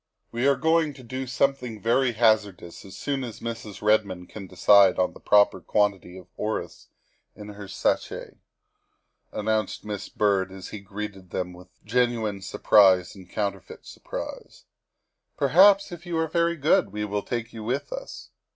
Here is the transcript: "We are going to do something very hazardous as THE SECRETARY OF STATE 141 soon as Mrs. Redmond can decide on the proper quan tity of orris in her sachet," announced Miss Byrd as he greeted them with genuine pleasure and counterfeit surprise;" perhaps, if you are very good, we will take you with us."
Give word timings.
"We 0.31 0.47
are 0.47 0.55
going 0.55 0.95
to 0.95 1.03
do 1.03 1.27
something 1.27 1.79
very 1.79 2.13
hazardous 2.13 2.77
as 2.83 2.93
THE 2.95 2.97
SECRETARY 3.01 3.27
OF 3.29 3.35
STATE 3.35 3.45
141 3.45 3.61
soon 3.61 3.69
as 3.69 3.77
Mrs. 3.77 3.87
Redmond 3.87 4.29
can 4.29 4.47
decide 4.47 4.97
on 4.97 5.13
the 5.13 5.19
proper 5.19 5.61
quan 5.61 5.91
tity 5.93 6.19
of 6.19 6.25
orris 6.37 6.87
in 7.35 7.49
her 7.49 7.67
sachet," 7.67 8.37
announced 9.31 9.85
Miss 9.85 10.09
Byrd 10.09 10.51
as 10.51 10.69
he 10.69 10.79
greeted 10.79 11.29
them 11.29 11.53
with 11.53 11.67
genuine 11.85 12.41
pleasure 12.41 13.11
and 13.13 13.29
counterfeit 13.29 13.85
surprise;" 13.85 14.65
perhaps, 15.37 15.91
if 15.91 16.07
you 16.07 16.17
are 16.17 16.27
very 16.27 16.55
good, 16.55 16.91
we 16.91 17.05
will 17.05 17.21
take 17.21 17.53
you 17.53 17.63
with 17.63 17.93
us." 17.93 18.29